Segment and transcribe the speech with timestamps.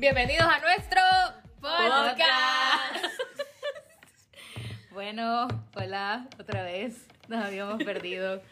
[0.00, 1.00] Bienvenidos a nuestro
[1.60, 3.04] podcast.
[4.92, 7.06] Bueno, hola, otra vez.
[7.28, 8.42] Nos habíamos perdido.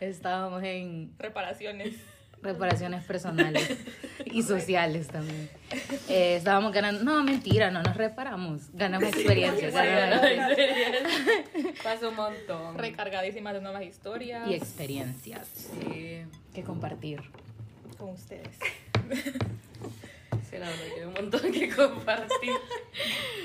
[0.00, 1.94] Estábamos en Reparaciones.
[2.40, 3.76] reparaciones personales
[4.24, 5.50] y sociales también.
[6.08, 7.02] Eh, estábamos ganando.
[7.02, 8.72] No, mentira, no nos reparamos.
[8.74, 9.70] Ganamos experiencia.
[9.70, 11.74] ganamos experiencia.
[11.82, 12.78] Pasa un montón.
[12.78, 14.46] Recargadísimas de nuevas historias.
[14.48, 16.22] Y experiencias Sí,
[16.54, 17.22] que compartir.
[17.98, 18.56] con ustedes.
[20.50, 22.52] Sí, la verdad que hay un montón que compartir.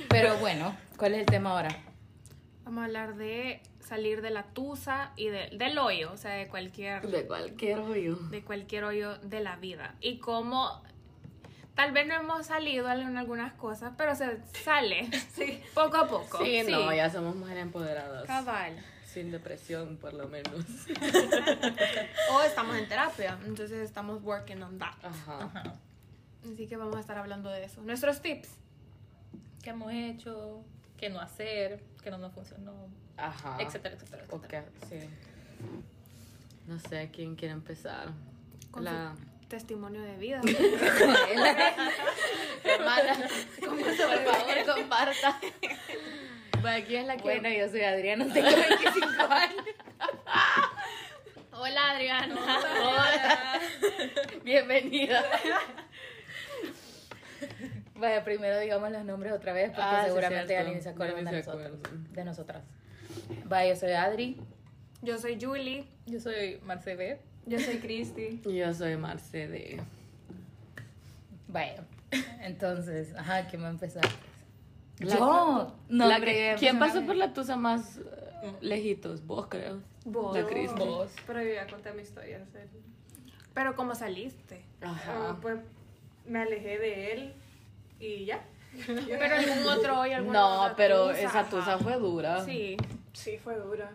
[0.09, 1.69] Pero bueno, ¿cuál es el tema ahora?
[2.65, 6.47] Vamos a hablar de salir de la tusa y de- del hoyo, o sea, de
[6.47, 8.15] cualquier, De cualquier hoyo.
[8.15, 9.95] de cualquier hoyo de la vida.
[9.99, 10.81] Y cómo
[11.75, 15.09] tal vez no hemos salido en algunas cosas, pero se sale
[15.73, 16.43] poco a poco.
[16.43, 18.25] Sí, no, ya somos más empoderadas.
[18.25, 18.77] Cabal.
[19.05, 20.65] Sin depresión, por lo menos.
[22.31, 24.93] O estamos en terapia, entonces estamos working on that.
[25.03, 25.73] Ajá.
[26.51, 27.81] Así que vamos a estar hablando de eso.
[27.81, 28.49] Nuestros tips.
[29.63, 30.63] ¿Qué hemos hecho?
[30.97, 31.81] ¿Qué no hacer?
[32.03, 32.73] ¿Qué no nos funcionó?
[33.17, 33.57] Ajá.
[33.59, 34.61] Etcétera, etcétera, etcétera.
[34.61, 34.97] Ok, sí.
[36.67, 38.09] No sé quién quiere empezar.
[38.71, 39.15] Con La...
[39.41, 40.41] su testimonio de vida.
[42.63, 43.27] Hermana,
[43.59, 45.39] por favor, comparta.
[46.61, 48.49] Bueno, ¿quién es la que Bueno, yo soy Adriana, tengo
[48.79, 49.63] 25 años.
[51.51, 52.35] Hola, Adriana.
[52.81, 53.61] Hola.
[54.43, 55.23] Bienvenida.
[57.95, 60.65] Vaya, primero digamos los nombres otra vez porque Ah, sí, seguramente cierto.
[60.65, 61.71] alguien se acuerda de nosotros.
[62.11, 62.63] De nosotras.
[63.45, 64.37] Vaya, yo soy Adri.
[65.01, 65.85] Yo soy Julie.
[66.05, 67.19] Yo soy Marce B.
[67.45, 68.41] Yo soy Cristi.
[68.45, 69.81] Yo soy Marce de...
[71.47, 71.83] Vaya.
[72.41, 74.03] Entonces, ajá, ¿quién va a empezar?
[74.99, 75.75] La- yo.
[75.89, 79.25] No, la que- ¿Quién pasó por la tusa más eh, lejitos?
[79.25, 79.81] Vos, creo.
[80.05, 80.35] Vos.
[80.37, 80.79] La Cristi.
[80.79, 81.11] Vos.
[81.27, 82.79] Pero yo ya conté mi historia, en serio.
[83.53, 84.63] Pero ¿cómo saliste?
[84.81, 85.29] Ajá.
[85.31, 85.59] Ah, pues
[86.27, 87.33] me alejé de él
[88.03, 88.43] y ya.
[88.87, 92.43] Pero algún otro hoy, alguna No, pero tusa, esa tusa fue dura.
[92.43, 92.75] Sí.
[93.13, 93.91] Sí, fue dura.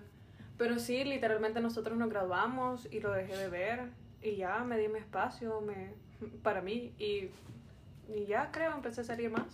[0.57, 3.81] Pero sí, literalmente nosotros nos graduamos y lo dejé de ver.
[4.23, 5.95] Y ya me di mi espacio me,
[6.43, 6.93] para mí.
[6.99, 7.31] Y,
[8.09, 9.47] y ya creo, empecé a salir más.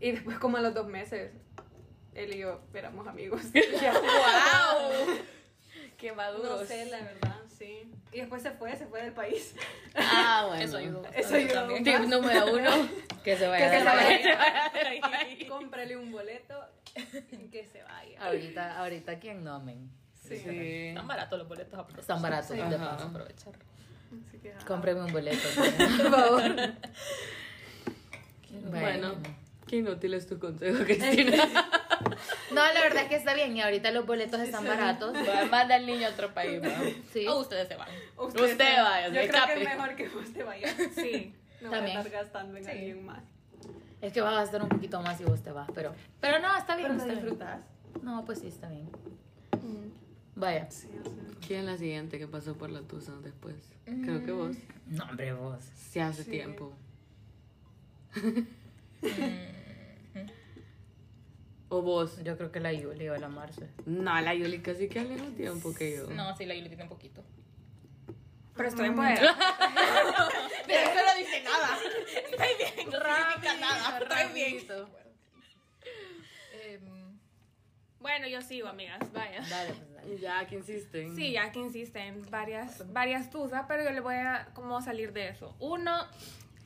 [0.00, 1.32] Y después, como a los dos meses,
[2.14, 3.42] él y yo éramos amigos.
[3.82, 3.92] Ya.
[3.92, 5.06] ¡Wow!
[5.98, 6.66] ¡Qué No maduros!
[6.68, 7.88] sé, la verdad, sí.
[8.12, 9.54] Y después se fue, se fue del país.
[9.94, 10.64] Ah, bueno.
[10.64, 11.04] Eso ayudó.
[11.14, 11.68] Eso ayudó.
[11.74, 12.88] Tip número uno.
[13.22, 13.70] Que se vaya.
[13.70, 15.48] Que se de- vaya.
[15.48, 16.58] Cómprale un boleto
[17.30, 18.20] y que se vaya.
[18.24, 19.88] Ahorita, ahorita, ¿quién no, men?
[20.14, 20.38] Sí.
[20.38, 20.86] Sí.
[20.88, 22.00] Están baratos los boletos a propósito.
[22.00, 23.04] Están baratos, de paso.
[23.04, 23.52] aprovechar.
[24.28, 24.58] Así que, ah.
[24.66, 26.42] Cómpreme un boleto, por favor.
[28.70, 29.14] Bueno,
[29.68, 31.44] qué inútil es tu consejo, Cristina.
[32.52, 35.14] No, la verdad es que está bien y ahorita los boletos están baratos.
[35.14, 36.70] Va, Manda al niño a otro país, ¿no?
[37.12, 37.26] Sí.
[37.26, 37.88] O ustedes se van.
[38.18, 40.74] Usted vaya, Yo se creo que es mejor que vos te vayas.
[40.94, 41.34] Sí.
[41.60, 41.96] No También.
[41.98, 43.22] voy a estar gastando en alguien más.
[44.00, 45.94] Es que vas a gastar un poquito más si vos te vas, pero.
[46.20, 46.96] Pero no, está bien.
[46.98, 47.60] Pero disfrutas.
[48.02, 48.88] No, pues sí, está bien.
[50.34, 50.70] Vaya.
[50.70, 50.88] Sí.
[51.46, 53.56] ¿Quién es la siguiente que pasó por la tusa después?
[53.84, 54.56] Creo que vos.
[54.86, 55.62] No, hombre, vos.
[55.74, 56.72] Sí, hace tiempo.
[61.70, 62.22] ¿O vos?
[62.24, 63.70] Yo creo que la Yuli o la Marce.
[63.86, 66.10] No, la Yuli casi que al mismo tiempo que yo.
[66.10, 67.22] No, sí, la Yuli tiene un poquito.
[68.56, 69.36] Pero estoy empoderada.
[70.66, 71.78] Pero eso no dice nada.
[74.00, 74.66] Estoy bien.
[76.64, 77.18] Em,
[78.00, 78.98] Bueno, yo sigo, amigas.
[79.12, 79.40] Vaya.
[79.48, 80.18] Dale, pues dale.
[80.18, 81.14] Ya, que insisten.
[81.14, 85.28] Sí, ya que insisten varias, varias tusas, pero yo le voy a cómo salir de
[85.28, 85.54] eso.
[85.60, 86.04] Uno,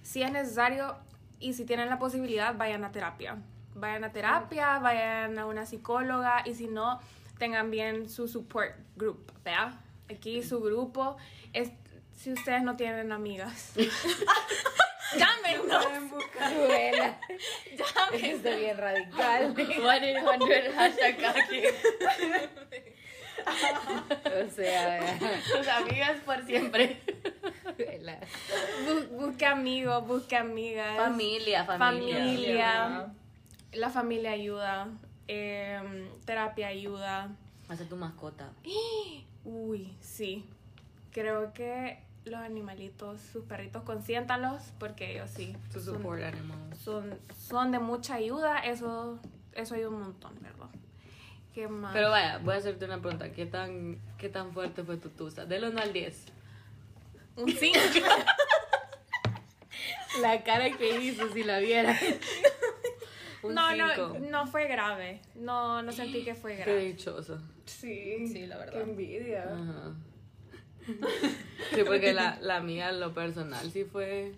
[0.03, 0.97] si es necesario
[1.41, 3.37] y si tienen la posibilidad, vayan a terapia.
[3.75, 7.01] Vayan a terapia, vayan a una psicóloga y si no,
[7.39, 9.81] tengan bien su support group, ¿vea?
[10.11, 11.17] Aquí su grupo
[11.53, 11.71] es
[12.17, 13.75] si ustedes no tienen amigas.
[15.17, 15.85] Llámenos.
[15.87, 16.55] Pueden buscar.
[16.55, 17.19] Duela.
[18.13, 19.55] Esto es bien radical.
[19.55, 21.63] 1-800 hashtag aquí.
[23.47, 25.19] O sea,
[25.57, 27.01] Tus amigas por siempre.
[29.13, 30.97] busque amigos, busque amigas.
[30.97, 32.19] Familia, familia.
[32.19, 33.15] Familia.
[33.75, 34.89] La familia ayuda.
[35.27, 37.31] em, terapia ayuda.
[37.69, 38.53] Hace tu mascota.
[39.45, 40.45] Uy, sí.
[41.13, 45.57] Creo que los animalitos, sus perritos, consiéntalos porque ellos sí.
[45.73, 46.79] Tu son- support animals.
[46.79, 48.59] Son, son de mucha ayuda.
[48.61, 49.19] Eso,
[49.55, 50.69] eso ayuda un montón, ¿verdad?
[51.55, 51.93] ¿Qué más?
[51.95, 53.31] Pero vaya, voy a hacerte una pregunta.
[53.33, 55.47] ¿Qué tan, qué tan fuerte fue tu tusa?
[55.47, 56.25] Del 1 al 10.
[57.37, 57.79] un 5.
[60.21, 61.99] La cara que hizo, si la viera.
[63.45, 64.17] Un no, no, cinco.
[64.31, 65.21] no fue grave.
[65.35, 66.85] No, no sentí que fue Qué grave.
[66.87, 67.39] dichoso.
[67.67, 68.73] Sí, Sí, la verdad.
[68.75, 69.43] Qué envidia.
[69.45, 69.95] Ajá.
[71.75, 74.33] Sí, porque la, la mía, en lo personal, sí fue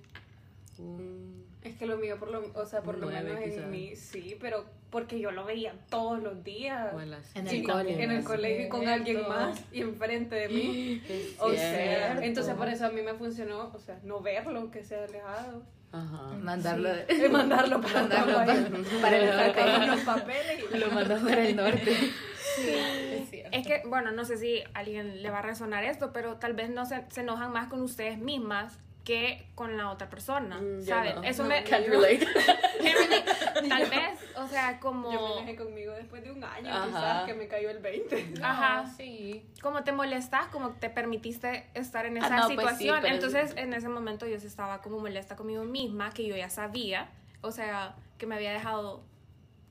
[0.79, 3.65] un Es que lo mío, por lo, o sea, por lo menos quizás.
[3.65, 6.95] en mí, sí, pero porque yo lo veía todos los días.
[6.95, 8.03] O en las- En Sí, el cole.
[8.03, 11.03] En el colegio y con alguien más y enfrente de mí.
[11.09, 11.57] Es O cierto.
[11.57, 15.65] sea, entonces por eso a mí me funcionó, o sea, no verlo, que sea alejado.
[15.93, 16.23] Ajá.
[16.43, 19.87] Mandarlo, Y mandarlo para, mandarlo para, pa- para el norte.
[19.87, 20.65] los papeles.
[20.73, 21.97] y- Lo mandó para el norte.
[22.59, 23.51] Es cierto.
[23.53, 26.55] Es que, bueno, no sé si a alguien le va a resonar esto, pero tal
[26.55, 30.81] vez no se, se enojan más con ustedes mismas que con la otra persona, Mm,
[30.81, 31.15] yo ¿saben?
[31.15, 31.23] no.
[31.23, 31.63] Eso No, me...
[31.71, 32.27] Can't relate.
[33.69, 35.13] Tal vez, o sea, como...
[35.13, 36.87] Yo me enojé conmigo después de un año, Ajá.
[36.89, 38.27] quizás que me cayó el 20.
[38.41, 38.93] No, Ajá.
[38.97, 39.47] sí.
[39.63, 42.99] como te molestas, como te permitiste estar en Ah, esa no, pues sí, situación.
[43.01, 47.09] pero- Entonces, en ese momento yo estaba como molesta conmigo misma, que yo ya sabía,
[47.43, 49.05] o sea, que me había dejado,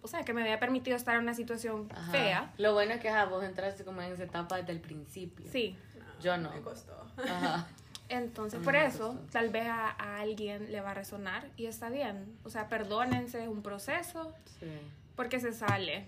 [0.02, 2.12] o sea, que me había permitido estar en una situación Ajá.
[2.14, 2.54] fea.
[2.58, 5.52] Lo bueno es que ajá, vos entraste como en esa etapa desde el principio.
[5.52, 5.78] Sí.
[6.22, 6.50] Yo no.
[6.52, 7.06] Me costó.
[7.18, 7.68] Ajá.
[8.10, 9.32] Entonces, A mí por eso, costó.
[9.32, 12.38] tal vez a, a alguien le va a resonar y está bien.
[12.44, 14.68] O sea, perdónense, es un proceso, Sí.
[15.16, 16.06] porque se sale.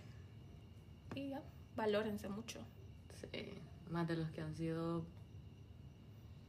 [1.16, 1.42] Y ya,
[1.76, 2.60] valórense mucho.
[3.32, 3.50] Sí.
[3.90, 5.04] Más de los que han sido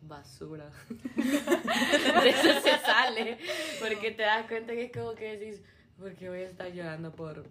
[0.03, 0.71] basura.
[1.17, 3.39] de eso se sale.
[3.81, 5.61] Porque te das cuenta que es como que decís,
[5.99, 7.47] ¿por qué voy a estar llorando por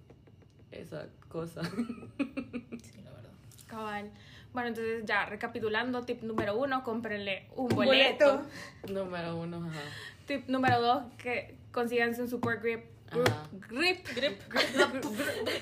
[0.72, 1.64] esa cosa?
[1.64, 3.32] Sí, la verdad.
[3.68, 4.12] Cabal.
[4.54, 8.42] Bueno, entonces ya recapitulando, tip número uno, cómprenle un boleto.
[8.90, 9.80] Número uno, ajá.
[10.26, 12.86] Tip número dos, que consíganse un support grip.
[13.10, 13.48] Group, Ajá.
[13.70, 14.08] grip.
[14.16, 14.42] Grip.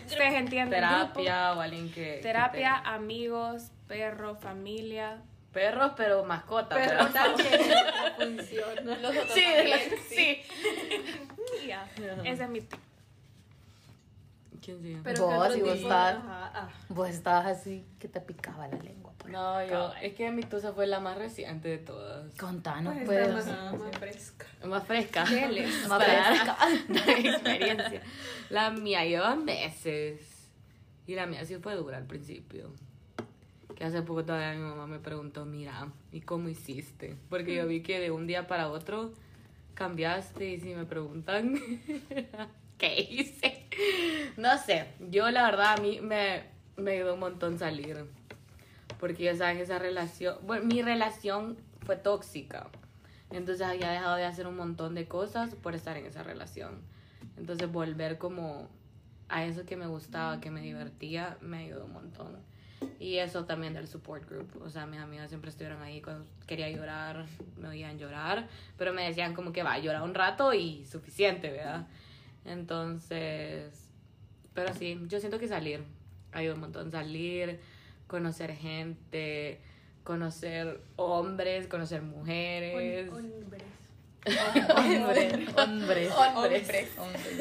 [0.07, 0.81] Ustedes entienden.
[0.81, 1.21] grupo.
[1.21, 2.15] Terapia o alguien que.
[2.15, 5.21] que Terapia, amigos, perro, familia.
[5.53, 7.13] Perros, pero mascotas.
[7.13, 7.59] También
[8.17, 8.97] funciona.
[8.97, 9.79] Los otros Sí, también,
[10.09, 10.41] sí.
[11.67, 11.88] Ya.
[12.23, 12.79] Ese es mi tip.
[14.65, 15.00] ¿Quién sigue?
[15.03, 16.69] Pero Vos, y vos Ajá, ah.
[16.89, 19.13] Vos estabas así que te picaba la lengua.
[19.19, 19.31] pues.
[19.31, 19.94] No, yo.
[20.01, 22.33] Es que mi tusa fue la más reciente de todas.
[22.35, 23.45] Contanos, Pues pues.
[23.47, 24.47] más, más fresca.
[24.65, 25.23] Más fresca.
[25.88, 26.57] Más fresca.
[27.19, 28.01] experiencia.
[28.50, 30.50] La mía lleva meses.
[31.06, 32.71] Y la mía sí fue dura al principio.
[33.75, 37.15] Que hace poco todavía mi mamá me preguntó, mira, ¿y cómo hiciste?
[37.29, 39.13] Porque yo vi que de un día para otro
[39.75, 41.53] cambiaste y si me preguntan,
[42.79, 43.64] ¿qué hice?
[44.38, 46.44] No sé, yo la verdad a mí me,
[46.77, 48.06] me ayudó un montón salir.
[49.00, 52.68] Porque ya saben, esa relación, bueno, mi relación fue tóxica.
[53.31, 56.81] Entonces había dejado de hacer un montón de cosas por estar en esa relación.
[57.38, 58.69] Entonces volver como
[59.27, 62.38] a eso que me gustaba, que me divertía, me ayudó un montón.
[63.00, 64.62] Y eso también del support group.
[64.63, 67.25] O sea, mis amigas siempre estuvieron ahí cuando quería llorar,
[67.57, 71.88] me oían llorar, pero me decían como que va llorar un rato y suficiente, ¿verdad?
[72.45, 73.92] Entonces,
[74.53, 75.83] pero sí, yo siento que salir
[76.36, 76.92] ayuda un montón.
[76.92, 77.59] Salir,
[78.07, 79.59] conocer gente,
[80.03, 83.09] conocer hombres, conocer mujeres.
[83.09, 83.63] Hombres.
[84.75, 86.09] Hombre, hombre.
[86.09, 86.71] Hombres.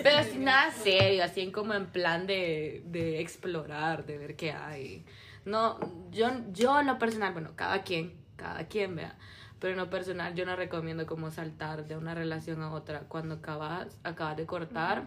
[0.02, 4.52] Pero así nada serio, así en como en plan de, de explorar, de ver qué
[4.52, 5.02] hay.
[5.46, 5.78] No,
[6.10, 9.16] yo, yo en lo personal, bueno, cada quien, cada quien vea.
[9.60, 13.36] Pero en lo personal yo no recomiendo como saltar de una relación a otra cuando
[13.36, 15.04] acabas, acabas de cortar.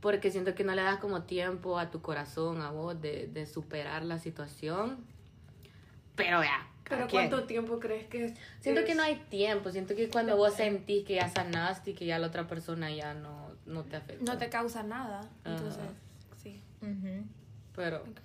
[0.00, 3.46] Porque siento que no le das como tiempo a tu corazón, a vos, de, de
[3.46, 5.04] superar la situación.
[6.16, 6.66] Pero ya.
[6.88, 7.28] Pero quien.
[7.30, 8.86] ¿cuánto tiempo crees que Siento es?
[8.86, 12.18] que no hay tiempo, siento que cuando vos sentís que ya sanaste y que ya
[12.18, 14.24] la otra persona ya no, no te afecta.
[14.24, 15.22] No te causa nada.
[15.44, 15.82] Entonces,
[16.42, 16.60] sí.
[16.82, 17.24] Ujú.
[17.74, 18.20] Pero, Ok.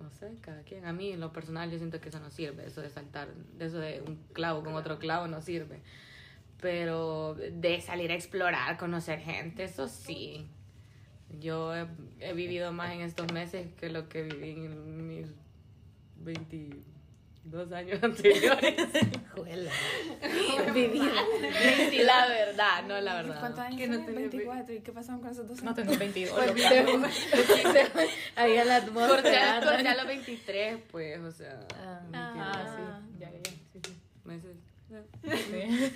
[0.00, 0.86] No sé, cada quien.
[0.86, 2.66] A mí, en lo personal, yo siento que eso no sirve.
[2.66, 5.80] Eso de saltar, de eso de un clavo con otro clavo no sirve.
[6.60, 10.48] Pero de salir a explorar, conocer gente, eso sí.
[11.38, 11.86] Yo he,
[12.18, 15.28] he vivido más en estos meses que lo que viví en mis
[17.50, 18.74] 22 años anteriores.
[19.34, 19.70] Juela.
[22.04, 23.40] la verdad, no la verdad.
[23.40, 24.06] ¿Cuántos años Que no tenés?
[24.14, 24.74] tenés 24.
[24.74, 25.86] ¿Y qué pasaron con esos dos No años?
[25.86, 26.38] tengo 22.
[28.36, 29.60] Ahí en la atmósfera.
[29.64, 32.00] corté a los 23, pues, o sea, Ah.
[32.14, 32.82] Ah, sí.
[33.20, 33.50] Ya, ya, ya.
[33.72, 33.96] Sí, sí.
[34.24, 34.56] meses.
[35.22, 35.94] Sí.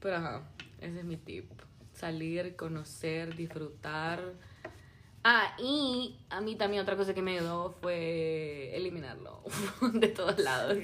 [0.00, 0.42] Pero ajá,
[0.80, 1.50] ese es mi tip.
[1.92, 4.20] Salir, conocer, disfrutar.
[5.30, 9.42] Ah, y a mí también otra cosa que me ayudó fue eliminarlo
[9.92, 10.78] de todos lados.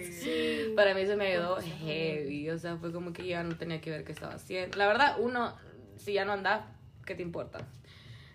[0.77, 2.51] Para mí eso me ayudó heavy.
[2.51, 4.77] O sea, fue como que ya no tenía que ver qué estaba haciendo.
[4.77, 5.57] La verdad, uno,
[5.97, 6.63] si ya no andas,
[7.07, 7.67] ¿qué te importa?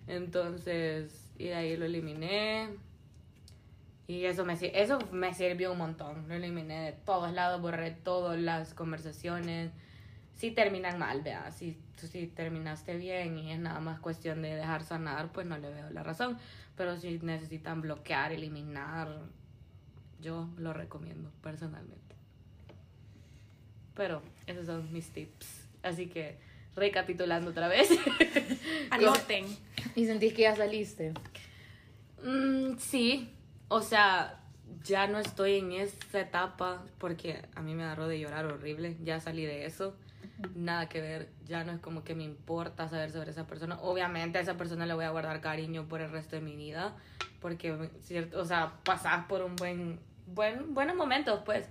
[0.07, 2.69] Entonces, y de ahí lo eliminé.
[4.07, 6.27] Y eso me, eso me sirvió un montón.
[6.27, 9.69] Lo eliminé de todos lados, borré todas las conversaciones.
[10.39, 11.51] Si terminan mal, vea.
[11.51, 15.69] Si, si terminaste bien y es nada más cuestión de dejar sanar, pues no le
[15.69, 16.37] veo la razón.
[16.77, 19.19] Pero si necesitan bloquear, eliminar,
[20.21, 22.15] yo lo recomiendo personalmente.
[23.95, 25.67] Pero esos son mis tips.
[25.83, 26.37] Así que
[26.73, 27.89] recapitulando otra vez.
[28.91, 29.45] Anoten.
[29.93, 31.11] ¿Y sentís que ya saliste?
[32.23, 33.29] Mm, sí,
[33.67, 34.39] o sea,
[34.85, 39.19] ya no estoy en esa etapa porque a mí me agarró de llorar horrible, ya
[39.19, 39.97] salí de eso,
[40.55, 44.37] nada que ver, ya no es como que me importa saber sobre esa persona, obviamente
[44.37, 46.95] a esa persona le voy a guardar cariño por el resto de mi vida,
[47.41, 51.67] porque, cierto, o sea, pasás por un buen, buen, buenos momentos, pues,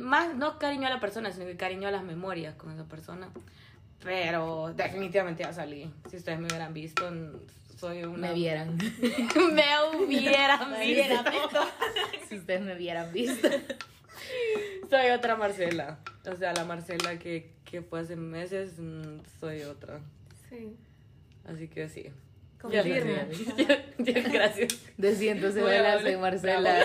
[0.00, 3.28] más no cariño a la persona, sino que cariño a las memorias con esa persona.
[4.02, 5.90] Pero definitivamente ya salí.
[6.10, 7.08] Si ustedes me hubieran visto,
[7.78, 8.28] soy una...
[8.28, 8.76] Me vieran.
[9.54, 9.64] me
[10.04, 10.78] hubieran
[11.24, 11.60] visto.
[12.28, 13.48] si ustedes me hubieran visto.
[14.92, 15.98] Soy otra Marcela.
[16.30, 20.00] O sea, la Marcela que, que fue hace meses, mm, soy otra.
[20.50, 20.76] Sí.
[21.46, 22.12] Así que sí.
[22.60, 23.14] Confirmo.
[23.98, 24.78] Gracias.
[24.98, 26.84] De ciento se vuela, soy Marcela.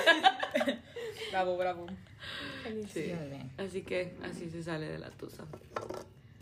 [1.32, 1.88] Bravo, bravo.
[2.94, 3.14] Sí.
[3.58, 5.44] Así que así se sale de la tusa.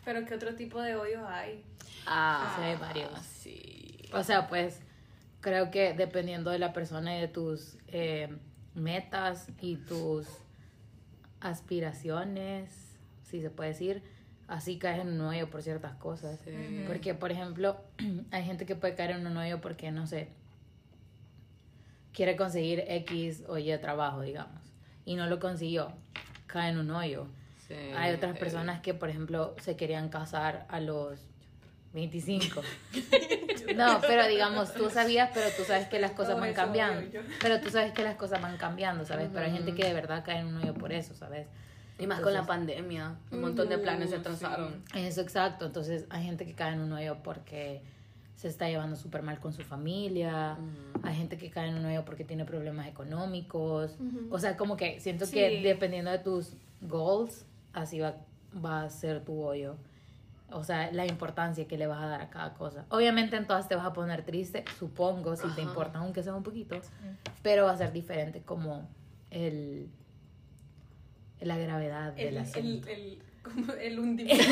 [0.06, 1.64] Pero ¿qué otro tipo de hoyos hay?
[2.06, 3.20] Ah, Sí, hay varios.
[3.22, 4.08] Sí.
[4.14, 4.82] O sea, pues
[5.42, 8.30] creo que dependiendo de la persona y de tus eh,
[8.76, 10.28] metas y tus
[11.40, 12.70] aspiraciones,
[13.24, 14.04] si se puede decir,
[14.48, 16.40] así caes en un hoyo por ciertas cosas.
[16.44, 16.84] Sí.
[16.88, 17.78] Porque, por ejemplo,
[18.32, 20.30] hay gente que puede caer en un hoyo porque, no sé,
[22.14, 24.62] quiere conseguir X o Y trabajo, digamos,
[25.06, 25.92] y no lo consiguió,
[26.48, 27.28] cae en un hoyo.
[27.68, 27.74] Sí.
[27.96, 31.20] Hay otras personas que, por ejemplo, se querían casar a los
[31.94, 32.62] 25.
[33.76, 37.02] No, pero digamos, tú sabías, pero tú sabes que las cosas Todo van cambiando.
[37.42, 39.30] Pero tú sabes que las cosas van cambiando, ¿sabes?
[39.34, 41.48] Pero hay gente que de verdad cae en un hoyo por eso, ¿sabes?
[41.98, 43.16] Y más con la pandemia.
[43.32, 44.84] Un montón de planes se atrasaron.
[44.94, 45.66] Eso exacto.
[45.66, 47.82] Entonces hay gente que cae en un hoyo porque
[48.36, 50.58] se está llevando súper mal con su familia.
[51.04, 53.96] Hay gente que cae en un hoyo porque tiene problemas económicos.
[54.30, 58.18] O sea, como que siento que dependiendo de tus goals, así va,
[58.64, 59.78] va a ser tu hoyo.
[60.52, 62.86] O sea, la importancia que le vas a dar a cada cosa.
[62.90, 66.44] Obviamente en todas te vas a poner triste, supongo, si te importa, aunque sea un
[66.44, 66.80] poquito.
[67.42, 68.88] Pero va a ser diferente como
[69.32, 69.90] el
[71.42, 72.88] la gravedad El, del el, asunto.
[72.90, 74.44] el, como el hundimiento.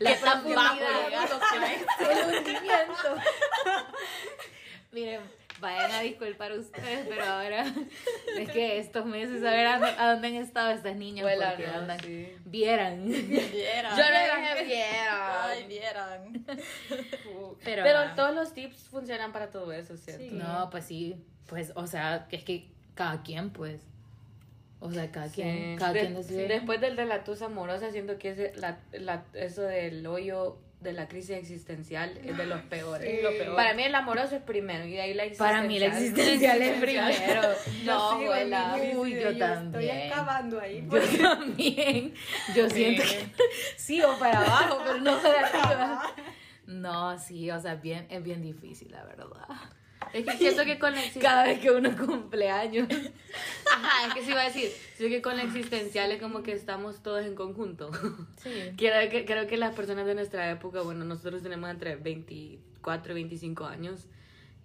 [0.00, 1.30] La ¿Qué tan bajo profundidad.
[2.10, 3.16] el hundimiento.
[4.92, 5.20] Miren,
[5.60, 7.64] vayan a disculpar ustedes, pero ahora
[8.38, 9.74] es que estos meses a ver a,
[10.08, 11.72] a dónde han estado estas niñas Vuela, porque ¿no?
[11.74, 12.28] andan- Sí.
[12.44, 13.04] vieran.
[13.08, 13.96] Vieran.
[13.96, 15.20] Yo no dije vieran.
[15.42, 16.44] Ay, vieran.
[17.64, 18.14] Pero, Pero ajá.
[18.14, 20.22] todos los tips funcionan para todo eso, ¿cierto?
[20.24, 20.30] Sí.
[20.32, 23.80] no, pues sí, pues o sea, que es que cada quien pues
[24.80, 26.46] o sea, cada quien, cada De- quien decide.
[26.46, 30.92] Después del de la tusa amorosa, siento que ese, la, la, eso del hoyo de
[30.92, 33.10] la crisis existencial es de los peores.
[33.10, 33.22] Sí.
[33.22, 33.56] Lo peor.
[33.56, 35.56] Para mí el amoroso es primero y de ahí la existencial.
[35.56, 37.42] Para mí la existencial es primero.
[37.84, 38.76] No, abuela.
[38.96, 40.12] Uy, yo Estoy también.
[40.12, 40.86] acabando ahí.
[40.90, 42.14] Yo también.
[42.54, 43.28] Yo siento que
[43.76, 46.02] sigo para abajo, pero no para arriba.
[46.66, 49.26] No, sí, o sea, bien, es bien difícil, la verdad.
[50.12, 51.32] Es que siento que con la existencial...
[51.32, 52.88] Cada vez que uno cumple años.
[53.72, 54.70] Ajá, es que sí iba a decir.
[54.96, 57.90] Siento que con la existencial es como que estamos todos en conjunto.
[58.42, 58.50] Sí.
[58.76, 63.14] Creo que, creo que las personas de nuestra época, bueno, nosotros tenemos entre 24 y
[63.14, 64.06] 25 años.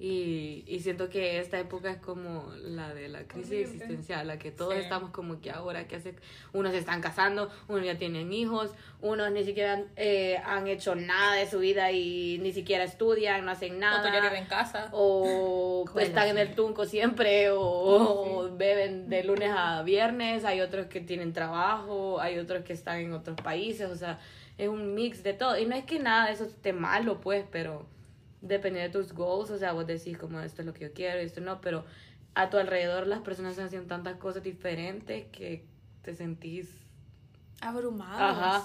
[0.06, 4.52] Y, y siento que esta época es como la de la crisis existencial, la que
[4.52, 4.82] todos Sí.
[4.82, 6.14] estamos como que ahora, que hace?
[6.52, 10.94] Unos se están casando, unos ya tienen hijos, unos ni siquiera han, eh, han hecho
[10.96, 14.02] nada de su vida y ni siquiera estudian, no hacen nada.
[14.02, 14.90] Otro ya vive en casa.
[14.92, 20.88] O están en el tunco siempre, o, o beben de lunes a viernes, hay otros
[20.88, 24.20] que tienen trabajo, hay otros que están en otros países, o sea,
[24.58, 25.58] es un mix de todo.
[25.58, 27.86] Y no es que nada de eso esté malo, pues, pero
[28.44, 31.22] depende de tus goals, o sea, vos decís como esto es lo que yo quiero
[31.22, 31.86] y esto no, pero
[32.36, 35.66] a tu alrededor las personas están haciendo tantas cosas diferentes que
[36.02, 36.70] te sentís...
[37.62, 38.22] Abrumados.
[38.22, 38.64] Ajá.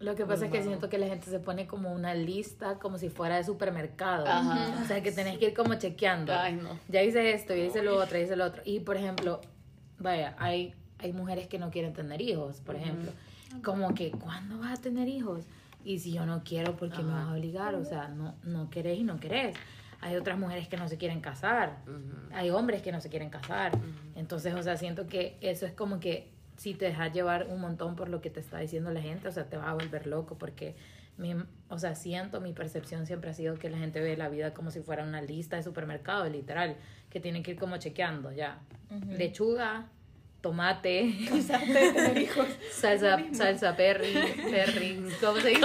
[0.00, 2.98] Lo que pasa es que siento que la gente se pone como una lista, como
[2.98, 4.26] si fuera de supermercado.
[4.26, 4.82] Ajá.
[4.82, 6.34] O sea, que tenés que ir como chequeando.
[6.34, 6.78] Ay, no.
[6.88, 8.60] Ya hice esto, ya hice lo otro, ya hice lo otro.
[8.66, 9.40] Y, por ejemplo,
[9.98, 13.12] vaya, hay, hay mujeres que no quieren tener hijos, por ejemplo.
[13.62, 15.44] Como que, ¿cuándo vas a tener hijos?
[15.84, 17.74] Y si yo no quiero, ¿por qué me vas a obligar?
[17.74, 19.54] O sea, no, no querés y no querés.
[20.00, 21.78] Hay otras mujeres que no se quieren casar.
[22.32, 23.72] Hay hombres que no se quieren casar.
[24.14, 27.96] Entonces, o sea, siento que eso es como que si te dejas llevar un montón
[27.96, 30.38] por lo que te está diciendo la gente, o sea, te vas a volver loco
[30.38, 30.76] porque,
[31.16, 31.34] mi,
[31.68, 34.70] o sea, siento, mi percepción siempre ha sido que la gente ve la vida como
[34.70, 36.76] si fuera una lista de supermercado, literal,
[37.10, 38.60] que tienen que ir como chequeando, ya.
[39.08, 39.88] Lechuga,
[40.44, 41.10] tomate,
[42.70, 44.12] salsa, salsa perry,
[44.50, 45.62] perry, ¿cómo se dice?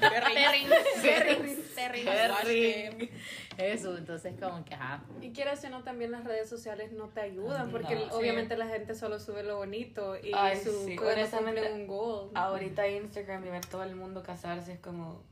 [0.00, 0.68] Perrin.
[1.02, 2.06] Perrin.
[2.06, 3.10] Perrin.
[3.58, 5.02] eso, entonces como que, ajá.
[5.20, 8.04] Y quieras o no, también las redes sociales no te ayudan, No, porque sí.
[8.10, 12.30] obviamente la gente solo sube lo bonito y Ay, su sí, honestamente, un goal.
[12.34, 15.22] Ahorita Instagram y ver todo el mundo casarse es como.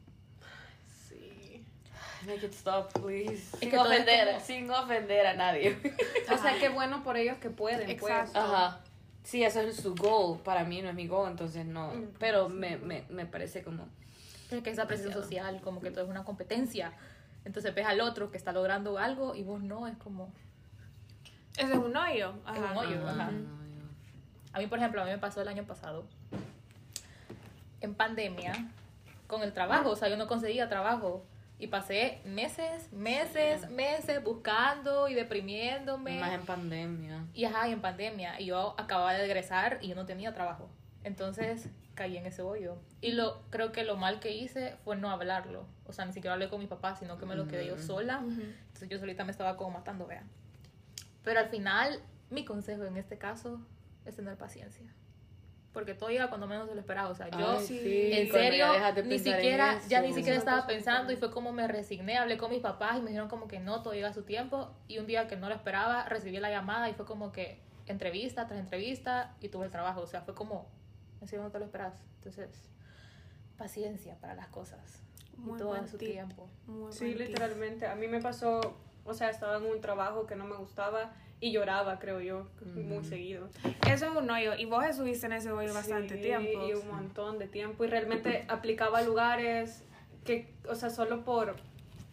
[1.08, 1.64] Sí.
[2.26, 3.56] Make it stop, please.
[3.58, 5.74] Sin, que ofender, como- sin ofender a nadie.
[6.30, 8.12] O sea, qué bueno por ellos que pueden, pues.
[8.36, 8.82] Ajá.
[9.22, 10.40] Sí, eso es su goal.
[10.40, 11.88] Para mí no es mi goal, entonces no.
[11.92, 13.86] Mm, Pero me, me, me parece como.
[14.48, 16.92] Pero que esa presión social, como que todo es una competencia.
[17.44, 20.32] Entonces ves al otro que está logrando algo y vos no, es como...
[21.56, 22.34] Ese es un hoyo.
[22.52, 23.30] Es un hoyo, Ah, ajá.
[24.52, 26.04] A mí, por ejemplo, a mí me pasó el año pasado,
[27.80, 28.52] en pandemia,
[29.26, 29.90] con el trabajo.
[29.90, 31.24] O sea, yo no conseguía trabajo.
[31.60, 36.18] Y pasé meses, meses, meses buscando y deprimiéndome.
[36.18, 37.26] Más en pandemia.
[37.34, 38.40] Y ajá, y en pandemia.
[38.40, 40.70] Y yo acababa de egresar y yo no tenía trabajo.
[41.04, 42.78] Entonces caí en ese hoyo.
[43.02, 45.66] Y lo creo que lo mal que hice fue no hablarlo.
[45.86, 48.20] O sea, ni siquiera hablé con mi papá, sino que me lo quedé yo sola.
[48.20, 50.24] Entonces yo solita me estaba como matando, vea.
[51.22, 52.00] Pero al final,
[52.30, 53.60] mi consejo en este caso
[54.06, 54.86] es tener paciencia.
[55.72, 57.10] Porque todo llega cuando menos se lo esperaba.
[57.10, 61.12] O sea, yo Ay, sí, en serio ya ni siquiera, ya ni siquiera estaba pensando
[61.12, 63.82] y fue como me resigné, hablé con mis papás y me dijeron como que no,
[63.82, 64.70] todo llega a su tiempo.
[64.88, 68.46] Y un día que no lo esperaba, recibí la llamada y fue como que entrevista
[68.46, 70.00] tras entrevista y tuve el trabajo.
[70.00, 70.66] O sea, fue como,
[71.20, 71.94] en serio no te lo esperas.
[72.16, 72.50] Entonces,
[73.56, 75.02] paciencia para las cosas.
[75.36, 76.10] Muy y todo a su tip.
[76.10, 76.48] tiempo.
[76.66, 77.18] Muy Sí, tip.
[77.18, 77.86] literalmente.
[77.86, 78.60] A mí me pasó,
[79.04, 83.02] o sea, estaba en un trabajo que no me gustaba y lloraba, creo yo, muy
[83.02, 83.48] seguido.
[83.88, 84.52] Eso es un hoyo.
[84.58, 86.68] Y vos estuviste en ese hoyo bastante Sí, tiempo.
[86.68, 87.82] Y un montón de tiempo.
[87.84, 89.82] Y realmente aplicaba a lugares
[90.24, 91.56] que, o sea, solo por,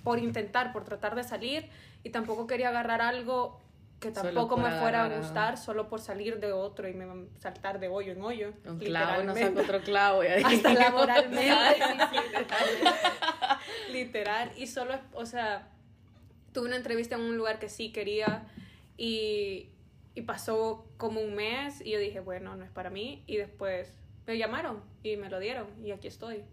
[0.04, 1.70] por intentar, por tratar de salir.
[2.04, 3.60] Y tampoco quería agarrar algo
[4.00, 5.20] que tampoco me fuera a agarrar, ajá.
[5.22, 7.06] gustar, solo por salir de otro y me
[7.40, 8.54] saltar de hoyo en hoyo.
[8.66, 10.24] Un clavo, no saco otro clavo.
[10.24, 11.42] ya Hasta laboralmente.
[13.92, 14.52] Literal.
[14.56, 15.68] Y solo, o sea,
[16.54, 18.44] tuve una entrevista en un lugar que sí quería
[18.98, 19.70] y,
[20.16, 23.24] y pasó como un mes y yo dije, bueno, no es para mí.
[23.28, 23.94] Y después
[24.26, 26.44] me llamaron y me lo dieron y aquí estoy.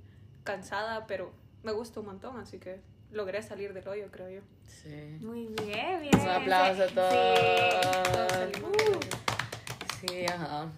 [0.44, 2.80] Cansada, pero me gusta un montón, así que
[3.10, 4.40] logré salir del hoyo, creo yo.
[4.64, 5.16] Sí.
[5.20, 6.20] Muy bien, bien.
[6.20, 6.94] Un aplauso a Sí.
[6.94, 8.30] todos.
[8.32, 9.00] salimos del hoyo.
[10.06, 10.70] Sí, ajá.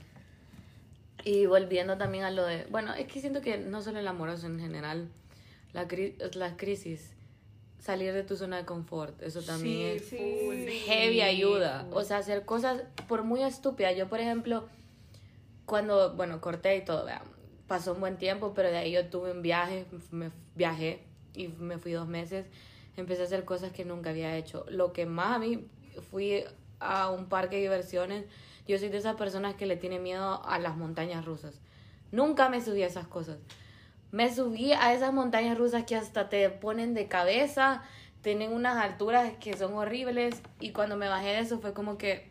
[1.24, 4.46] Y volviendo también a lo de, bueno, es que siento que no solo el amoroso
[4.46, 5.09] en general,
[5.72, 7.15] la cri- las crisis,
[7.87, 10.16] salir de tu zona de confort, eso también Sí,
[10.66, 10.83] es sí.
[10.87, 11.87] heavy ayuda.
[11.92, 13.96] O sea, hacer cosas por muy estúpidas.
[13.96, 14.68] Yo, por ejemplo,
[15.64, 17.22] cuando, bueno, corté y todo, vea,
[17.68, 21.79] pasó un buen tiempo, pero de ahí yo tuve un viaje, me viajé y me
[21.79, 22.46] fui dos meses,
[22.96, 24.66] empecé a hacer cosas que nunca había hecho.
[24.68, 25.66] Lo que más a mí
[26.11, 26.44] fui
[26.81, 28.25] a un parque de diversiones,
[28.66, 31.61] yo soy de esas personas que le tiene miedo a las montañas rusas.
[32.11, 33.38] Nunca me subí a esas cosas.
[34.12, 37.82] Me subí a esas montañas rusas que hasta te ponen de cabeza,
[38.22, 42.28] tienen unas alturas que son horribles y cuando me bajé de eso fue como que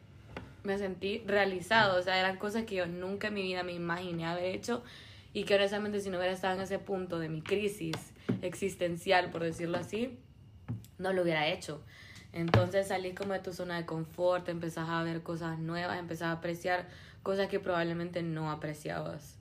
[0.63, 4.25] me sentí realizado, o sea, eran cosas que yo nunca en mi vida me imaginé
[4.25, 4.83] haber hecho
[5.31, 7.95] y que honestamente si no hubiera estado en ese punto de mi crisis
[8.41, 10.17] existencial, por decirlo así,
[10.97, 11.81] no lo hubiera hecho.
[12.33, 16.31] Entonces salí como de tu zona de confort, empezás a ver cosas nuevas, empezás a
[16.33, 16.87] apreciar
[17.23, 19.37] cosas que probablemente no apreciabas.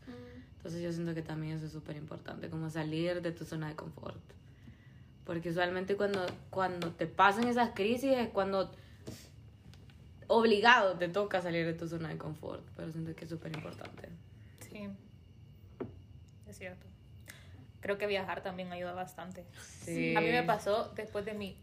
[0.65, 3.77] Entonces yo siento que también eso es súper importante, como salir de tu zona de
[3.77, 4.17] confort.
[5.27, 8.73] Porque usualmente cuando, cuando te pasan esas crisis es cuando
[10.27, 12.63] obligado te toca salir de tu zona de confort.
[12.77, 14.09] Pero siento que es súper importante.
[14.61, 14.89] Sí,
[16.49, 16.87] es cierto.
[17.83, 19.45] Creo que viajar también ayuda bastante.
[19.83, 20.17] Sí.
[20.17, 21.59] A mí me pasó después de mi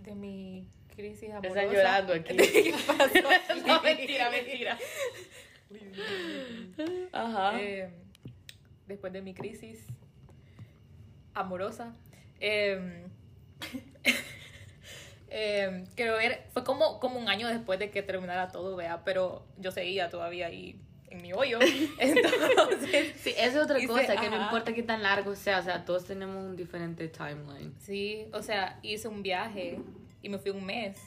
[0.00, 1.62] de mi crisis amorosa.
[1.62, 2.36] Están llorando aquí.
[2.36, 3.64] ¿Qué pasó?
[3.66, 4.78] No, mentira, mentira.
[7.12, 7.60] Ajá.
[7.60, 7.90] Eh,
[8.86, 9.86] después de mi crisis
[11.34, 11.94] amorosa,
[12.40, 13.04] eh,
[15.30, 19.46] eh, quiero ver, fue como, como un año después de que terminara todo, vea, pero
[19.58, 20.78] yo seguía todavía ahí
[21.10, 21.58] en mi hoyo.
[21.98, 25.62] Entonces, Sí, esa es otra Hice- cosa, que no importa qué tan largo sea, o
[25.62, 27.74] sea, todos tenemos un diferente timeline.
[27.78, 29.78] Sí, o sea, hice un viaje
[30.22, 30.98] y me fui un mes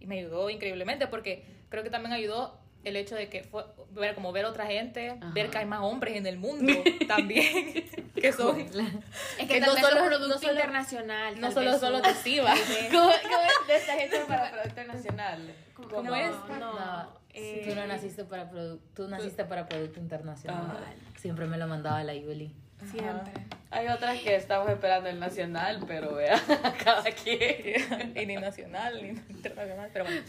[0.00, 4.14] y me ayudó increíblemente porque creo que también ayudó el hecho de que fue ver
[4.14, 5.30] como ver otra gente, Ajá.
[5.34, 6.72] ver que hay más hombres en el mundo
[7.08, 11.40] también que son Es que que no tal vez solo- es producto no solo- internacional.
[11.40, 12.58] no solo solo son- tesivas.
[12.90, 15.54] ¿Cómo, es de esta gente para Producto Nacional?
[15.74, 16.30] ¿Cómo es?
[16.48, 20.78] No, No, eh, tú no naciste para produ- tú naciste para producto internacional.
[20.84, 20.92] Ah.
[21.16, 22.54] Siempre me lo mandaba la Yuli.
[22.90, 23.32] Siempre.
[23.70, 26.40] Hay otras que estamos esperando el Nacional, pero vea,
[26.84, 28.12] cada quien.
[28.14, 30.22] y ni nacional ni internacional, pero bueno.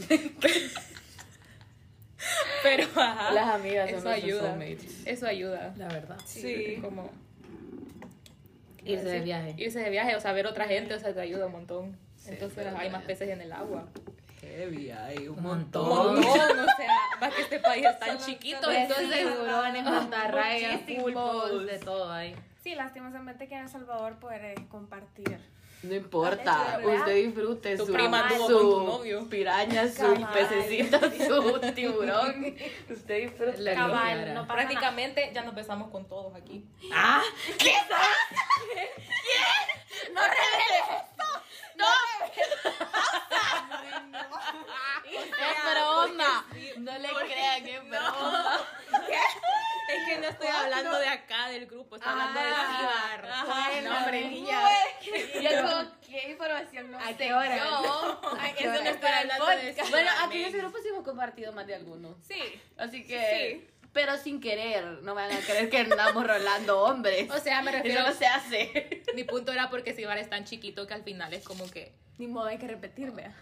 [2.63, 4.41] pero ajá, Las amigas son eso ayuda.
[4.49, 5.07] soulmates.
[5.07, 5.73] Eso ayuda.
[5.77, 6.17] La verdad.
[6.25, 6.79] Sí.
[6.81, 7.09] como
[8.83, 9.55] Irse de viaje.
[9.57, 11.97] Irse de viaje, o sea, ver otra gente, o sea, te ayuda un montón.
[12.27, 13.87] Entonces hay más peces en el agua.
[14.41, 15.89] Heavy, hay un montón.
[15.89, 21.03] Un montón, o sea, más que este país es tan chiquito, Entonces, tiburones, mantarrayas, Muchísimos.
[21.03, 22.35] pulpos, de todo ahí.
[22.63, 25.39] Sí, lastimosamente que en El Salvador poder eh, compartir.
[25.85, 29.29] No importa, usted disfrute Tu su, prima su anduvo con tu novio.
[29.29, 30.29] piraña, su Cabal.
[30.33, 32.55] pececito, su tiburón.
[32.89, 33.53] Usted disfruta.
[33.59, 34.33] La Cabal, limpiara.
[34.33, 36.65] no pasa Prácticamente ya nos besamos con todos aquí.
[36.93, 37.21] ¡Ah!
[45.05, 46.45] Es broma.
[46.77, 48.57] No le crean que es broma.
[49.87, 53.25] Es que no estoy hablando de acá del grupo, estoy hablando de Cibar.
[53.31, 53.81] Ajá.
[53.83, 54.59] No, hombre, niña.
[55.03, 57.57] Y yo como, ¿qué información no ¿A sé qué hora?
[57.57, 58.21] yo?
[58.39, 58.83] Ay, qué eso hora?
[58.83, 59.89] no estoy hablando de Cibar.
[59.91, 62.15] Bueno, aquí en ese grupo sí hemos compartido más de algunos.
[62.27, 62.61] Sí.
[62.77, 67.29] Así que, pero sin querer, no van a creer que andamos rolando hombres.
[67.31, 68.03] O sea, me Eso refiero.
[68.07, 69.03] no se hace.
[69.13, 71.93] Mi punto era porque Cibar es tan chiquito que al final es como que.
[72.17, 73.33] Ni modo, hay que repetirme.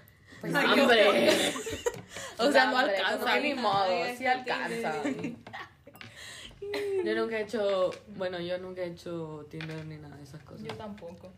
[0.41, 1.31] Pues, Hombre.
[2.37, 3.33] O sea, no Hombre, alcanza.
[3.35, 4.93] que Ni modo, sí alcanza.
[7.05, 10.63] Yo nunca he hecho, bueno, yo nunca he hecho Tinder ni nada de esas cosas.
[10.65, 11.31] Yo tampoco.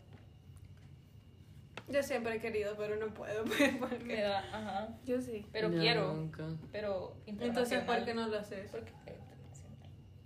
[1.88, 3.44] Yo siempre he querido, pero no puedo.
[3.44, 4.88] pues, porque- Me da, ajá.
[5.04, 5.46] Yo sí.
[5.52, 6.12] Pero Yo quiero.
[6.14, 6.44] Nunca.
[6.72, 8.70] Pero Entonces, ¿por qué no lo haces?
[8.70, 8.92] Porque.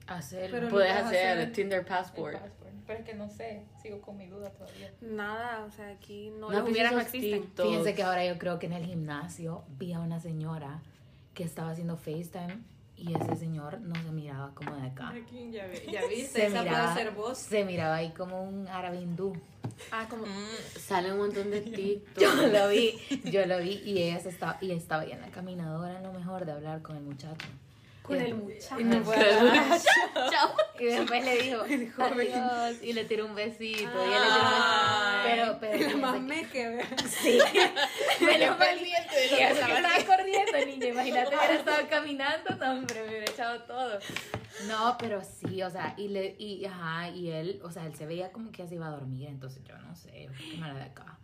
[0.06, 0.56] Hacerlo.
[0.56, 2.32] Pero- Puedes hacer hacer Tinder El Passport.
[2.40, 2.70] passport.
[2.86, 4.92] Pero es que no sé, sigo con mi duda todavía.
[5.00, 7.42] Nada, o sea, aquí no, No, pues hubieras no existen.
[7.42, 7.68] TikToks.
[7.68, 10.82] Fíjense que ahora yo creo que en el gimnasio vi a una señora
[11.34, 12.58] que estaba haciendo FaceTime
[13.00, 15.08] y ese señor no se miraba como de acá.
[15.10, 17.38] Aquí ya, vi- ya viste, Se esa miraba, puede ser vos.
[17.38, 19.32] se miraba ahí como un árabe hindú.
[19.92, 20.24] Ah, como.
[20.78, 22.20] Sale un montón de TikToks.
[22.20, 25.30] Yo lo vi, yo lo vi y ella se estaba, y estaba ahí en la
[25.30, 27.46] caminadora en lo mejor de hablar con el muchacho.
[28.10, 28.80] Con el muchacho.
[28.80, 29.00] y no.
[30.80, 31.58] Y después le dijo,
[31.94, 32.32] joven.
[32.32, 33.90] adiós, y le tiró un besito.
[34.06, 35.20] y él le tiró un besito.
[35.24, 36.84] Pero, pero, La más me que.
[37.06, 37.38] Sí.
[38.24, 40.86] Me lo pendiente de que estaba corriendo, niña.
[40.88, 43.98] Imagínate hubiera estado caminando, no, hombre, me hubiera echado todo.
[44.66, 48.06] No, pero sí, o sea, y le, y ajá, y él, o sea, él se
[48.06, 50.84] veía como que ya se iba a dormir, entonces yo no sé, qué mala de
[50.84, 51.18] acá.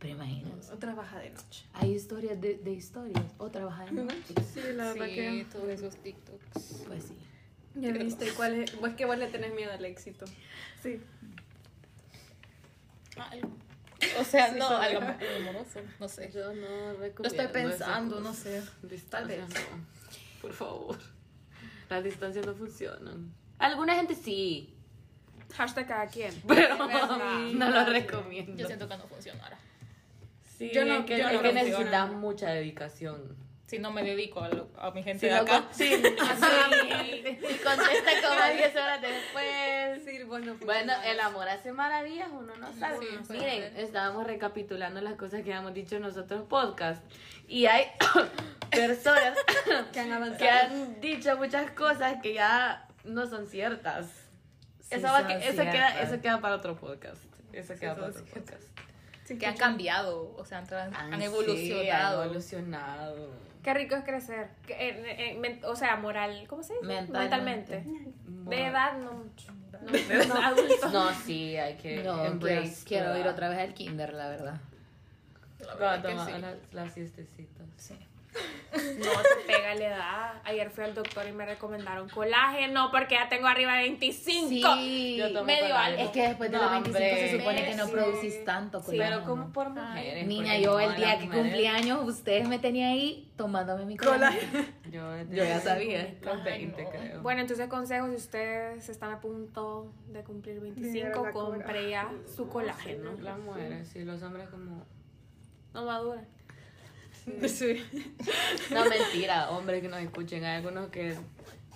[0.00, 0.72] Pero imagínense.
[0.72, 1.64] O trabaja de noche.
[1.74, 4.34] Hay historias de, de historias, o trabajar en noche.
[4.52, 5.46] Sí, la verdad Sí, que.
[5.52, 6.84] todos esos TikToks.
[6.86, 7.16] Pues sí.
[7.74, 8.80] Ya viste, ¿y ¿cuál es?
[8.80, 10.24] Vos que vos le tenés miedo al éxito.
[10.82, 11.00] Sí.
[14.18, 16.30] O sea, Sí, no, algo más amoroso, no sé.
[16.32, 17.22] Yo no recomiendo.
[17.22, 18.62] Lo estoy pensando, no sé.
[18.82, 19.86] Distancia no.
[20.40, 20.98] Por favor.
[21.90, 23.32] Las distancias no funcionan.
[23.58, 24.74] Alguna gente sí,
[25.54, 26.32] Hashtag cada quien.
[26.48, 26.76] pero
[27.54, 28.56] no lo recomiendo.
[28.56, 29.58] Yo siento que no funcionara.
[30.60, 33.34] Sí, Yo no- es que, yo es no que necesitas mucha dedicación.
[33.66, 35.62] Si no me dedico a, lo- a mi gente Si de no acá.
[35.62, 35.98] con- sí, sí.
[36.02, 40.02] Y contesta como 10 horas después.
[40.04, 42.98] Sí, bueno, Bueno, el amor hace maravillas, uno no sabe.
[43.26, 47.02] Sí, Miren, estábamos recapitulando las cosas que habíamos dicho en nosotros podcast.
[47.48, 47.86] Y hay
[48.70, 49.38] personas
[49.94, 50.38] que han avanzado.
[50.38, 54.08] que han dicho muchas cosas que ya no son ciertas.
[54.80, 57.22] Sí eso, va son que- eso, queda, eso queda para otro podcast.
[57.52, 58.54] Eso queda son para otro ciertas.
[58.64, 58.89] podcast.
[59.38, 62.20] Que han cambiado, o sea, han, trans- han sí, evolucionado.
[62.20, 63.30] han evolucionado.
[63.62, 64.48] Qué rico es crecer.
[64.66, 66.44] Que, eh, eh, men- o sea, moral.
[66.48, 66.86] ¿Cómo se dice?
[66.86, 67.84] Mentalmente.
[68.26, 69.52] De edad, no mucho.
[69.72, 70.88] No, no, adulto.
[70.90, 72.84] No, sí, hay que No, quiero, embrace.
[72.86, 74.60] quiero toda- ir otra vez al kinder, la verdad.
[75.60, 76.32] La verdad que toma, sí.
[76.40, 77.66] las, las siestecitas.
[77.76, 77.94] Sí.
[78.72, 80.42] No se pega la edad.
[80.44, 84.74] Ayer fui al doctor y me recomendaron colágeno porque ya tengo arriba de 25.
[84.76, 85.16] Sí.
[85.18, 86.00] Yo algo.
[86.00, 87.92] Es que después de No, los 25 se supone que no Sí.
[87.92, 89.16] producís tanto Sí, colágeno.
[89.16, 90.26] Pero como por mujeres.
[90.26, 94.64] Niña, yo el día que mujeres- cumplí años, ustedes me tenían ahí tomándome mi colágeno.
[94.90, 96.14] Yo, Yo ya sabía.
[96.22, 96.90] Los 20, no.
[96.90, 97.22] creo.
[97.22, 101.32] Bueno, entonces consejos, si ustedes están a punto de cumplir Mira 25, la cobra.
[101.32, 103.10] compre ya su colágeno.
[103.20, 104.84] las mujeres, sí, los hombres como...
[105.74, 106.26] No maduran.
[107.48, 107.84] Sí.
[108.70, 110.44] No, mentira, hombres que nos escuchen.
[110.44, 111.16] Hay algunos que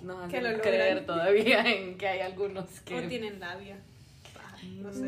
[0.01, 3.01] nos Que hacen lo creer todavía en que hay algunos que...
[3.01, 3.77] No tienen labia.
[4.37, 5.05] Ah, No sé.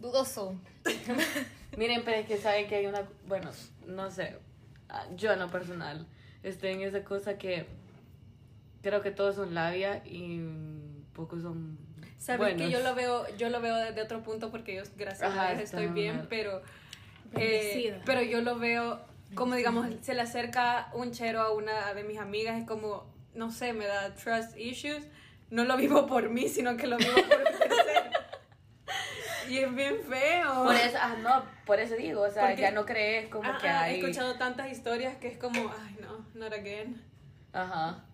[0.00, 0.56] Dudoso.
[1.76, 3.02] Miren, pero es que saben que hay una...
[3.26, 3.50] Bueno,
[3.86, 4.36] no sé.
[4.88, 6.06] ah, Yo en lo personal
[6.42, 7.66] estoy en esa cosa que
[8.82, 10.40] creo que todos son labia y
[11.14, 11.78] pocos son
[12.22, 12.62] Sabes buenos.
[12.62, 15.50] que yo lo veo, yo lo veo desde otro punto porque yo gracias Ajá, a
[15.54, 16.26] Dios estoy bien, mal.
[16.28, 16.62] pero
[17.34, 19.00] eh, pero yo lo veo
[19.34, 23.50] como digamos se le acerca un chero a una de mis amigas es como no
[23.50, 25.04] sé me da trust issues.
[25.50, 28.10] No lo vivo por mí sino que lo vivo por tercero
[29.48, 30.64] y es bien feo.
[30.64, 33.58] Por eso, ah, no, por eso digo, o sea, Porque- ya no crees como Ah,
[33.60, 33.94] que ah, hay...
[33.96, 37.02] he escuchado tantas historias que es como ay no not again
[37.52, 38.04] Ajá.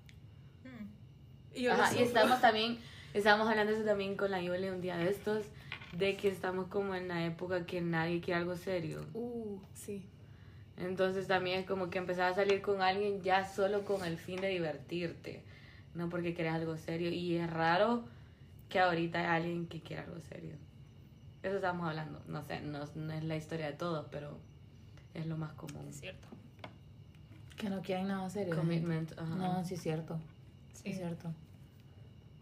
[1.55, 2.79] y yo Ajá, y estamos también,
[3.14, 5.44] Estábamos hablando de eso también con la Yole un día de estos,
[5.97, 9.05] de que estamos como en la época que nadie quiere algo serio.
[9.14, 10.05] Uh, sí.
[10.77, 14.40] Entonces también es como que empezar a salir con alguien ya solo con el fin
[14.40, 15.42] de divertirte,
[15.94, 17.11] no porque quieres algo serio.
[17.11, 18.05] Y es raro
[18.68, 20.55] que ahorita hay alguien que quiera algo serio.
[21.42, 22.21] Eso estamos hablando.
[22.29, 24.38] No sé, no, no es la historia de todos, pero
[25.14, 25.88] es lo más común.
[25.88, 26.29] Es cierto.
[27.57, 28.55] Que no quieren nada serio.
[28.55, 29.35] Commitment, ajá.
[29.35, 30.21] No, sí es cierto.
[30.75, 30.90] Sí.
[30.90, 31.33] Es cierto.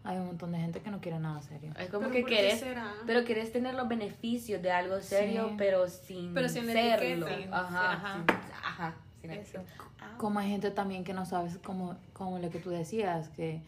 [0.03, 1.73] Hay un montón de gente que no quiere nada serio.
[1.77, 2.63] Es como ¿Pero que querés,
[3.05, 5.55] pero querés tener los beneficios de algo serio, Sí.
[5.57, 7.27] pero sin, Pero sin serlo.
[7.51, 8.13] Ajá, Ajá.
[8.15, 9.57] sin- ajá, sin Eso.
[9.59, 10.17] etiqueta.
[10.17, 13.61] Como hay gente también que no sabes, como, como lo que tú decías, que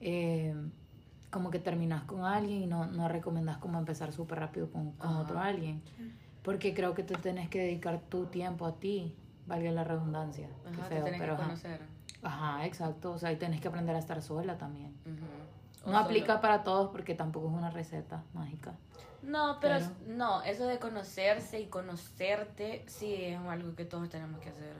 [0.00, 0.54] eh,
[1.30, 5.16] como que terminas con alguien y no, no recomendás como empezar súper rápido con, con
[5.16, 5.80] otro alguien.
[6.42, 10.48] Porque creo que te tenés que dedicar tu tiempo a ti, valga la redundancia.
[10.64, 11.42] Qué Ajá, feo, pero que ajá.
[11.44, 11.80] conocer.
[11.82, 11.91] Ajá,
[12.62, 13.12] exacto.
[13.12, 14.94] O sea, y tenés que aprender a estar sola también.
[15.86, 18.74] No aplica para todos porque tampoco es una receta mágica.
[19.22, 24.40] No, pero, Pero- no, eso de conocerse y conocerte, sí es algo que todos tenemos
[24.40, 24.74] que hacer.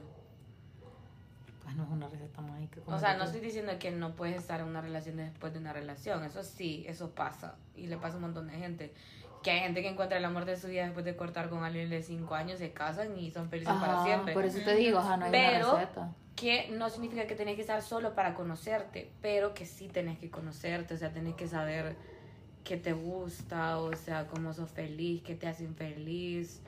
[1.63, 2.81] Pues no es una receta mágica.
[2.87, 5.59] O sea, no tú- estoy diciendo que no puedes estar en una relación después de
[5.59, 6.23] una relación.
[6.25, 7.55] Eso sí, eso pasa.
[7.75, 8.93] Y le pasa a un montón de gente.
[9.43, 11.89] Que hay gente que encuentra el amor de su vida después de cortar con alguien
[11.89, 14.33] de 5 años, se casan y son felices para Ajá, siempre.
[14.33, 16.11] Por eso te digo, ajá, no hay Pero- una receta.
[16.35, 20.29] Que no significa que tenés que estar solo para conocerte, pero que sí tenés que
[20.29, 21.95] conocerte, o sea, tenés que saber
[22.63, 26.61] qué te gusta, o sea, cómo sos feliz, qué te hacen feliz.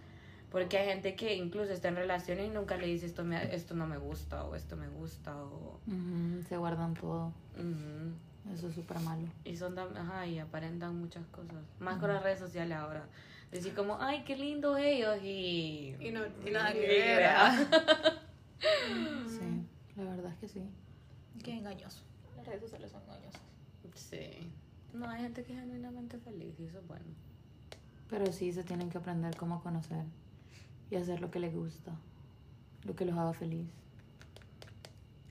[0.52, 3.76] Porque hay gente que incluso está en relaciones y nunca le dice esto, me, esto
[3.76, 5.80] no me gusta o esto me gusta o...
[5.88, 7.34] Ujú, se guardan todo.
[7.58, 8.54] Ujú.
[8.54, 9.28] Eso es súper malo.
[9.44, 11.64] Y son ajá, y aparentan muchas cosas.
[11.80, 13.06] Más con las redes sociales ahora.
[13.52, 15.96] Decir como, ay, qué lindos ellos y...
[16.00, 17.30] Y no, y nada que ver.
[18.60, 19.66] Sí,
[19.96, 20.62] la verdad es que sí.
[21.44, 22.04] Qué engañoso.
[22.38, 23.42] Las redes sociales son engañosas.
[23.96, 24.52] Sí.
[24.94, 27.06] No, hay gente que es genuinamente feliz y eso es bueno.
[28.10, 30.04] Pero sí se tienen que aprender cómo conocer
[30.90, 31.92] y hacer lo que les gusta,
[32.84, 33.68] lo que los haga feliz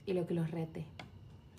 [0.05, 0.85] y lo que los rete.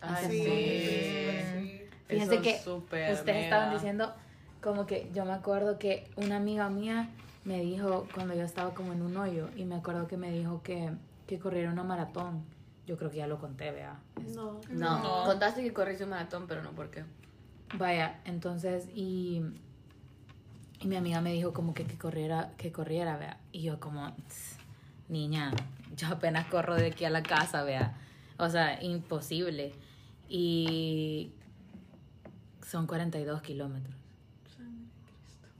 [0.01, 0.39] Ay, sí.
[0.39, 1.81] Sí.
[2.07, 3.41] Fíjense Eso que Ustedes mega.
[3.41, 4.15] estaban diciendo
[4.63, 7.09] como que yo me acuerdo que una amiga mía
[7.45, 10.63] me dijo cuando yo estaba como en un hoyo y me acuerdo que me dijo
[10.63, 10.91] que,
[11.27, 12.45] que corriera una maratón.
[12.87, 13.99] Yo creo que ya lo conté, vea.
[14.35, 14.61] No.
[14.71, 15.25] No, No.
[15.25, 17.05] contaste que corriste un maratón, pero no por qué.
[17.77, 19.43] Vaya, entonces, y,
[20.81, 23.41] y mi amiga me dijo como que, que corriera, que corriera, vea.
[23.51, 24.57] Y yo como, "Tss,
[25.09, 25.51] niña,
[25.97, 27.99] yo apenas corro de aquí a la casa, vea.
[28.39, 29.73] O sea, imposible.
[30.29, 31.33] Y
[32.65, 33.95] son 42 kilómetros.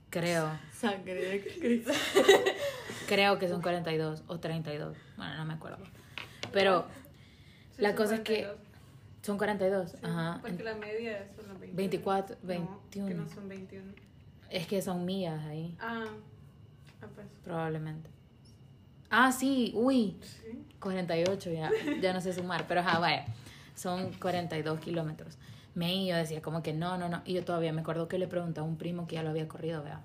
[0.09, 1.91] Creo, Sangre de Cristo.
[3.07, 4.95] creo que son 42 o 32.
[5.17, 5.77] Bueno, no me acuerdo.
[6.51, 6.85] Pero
[7.75, 8.57] Sí, la son cosa es que 42.
[9.23, 9.91] son 42.
[9.91, 10.39] Sí, Ajá.
[10.41, 11.75] Porque la media es solo 21.
[11.75, 13.07] 24, No, 21.
[13.07, 13.91] que no son 21.
[14.49, 15.75] Es que son millas ahí.
[15.79, 16.05] Ah,
[17.01, 17.27] ah pues.
[17.43, 18.09] Probablemente.
[19.09, 20.63] Ah, sí, uy, Sí.
[20.79, 23.25] 48, ya, ya no sé sumar, pero ajá, vaya,
[23.75, 25.37] son 42 kilómetros.
[25.75, 28.17] Me y yo decía como que no, no, no, y yo todavía me acuerdo que
[28.19, 30.01] le pregunté a un primo que ya lo había corrido, vea.